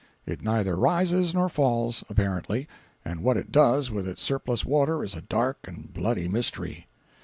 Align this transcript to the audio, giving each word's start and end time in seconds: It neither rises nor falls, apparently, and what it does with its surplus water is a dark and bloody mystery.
It 0.25 0.41
neither 0.41 0.75
rises 0.77 1.35
nor 1.35 1.47
falls, 1.47 2.03
apparently, 2.09 2.67
and 3.05 3.21
what 3.21 3.37
it 3.37 3.51
does 3.51 3.91
with 3.91 4.07
its 4.07 4.19
surplus 4.23 4.65
water 4.65 5.03
is 5.03 5.13
a 5.13 5.21
dark 5.21 5.67
and 5.67 5.93
bloody 5.93 6.27
mystery. 6.27 6.87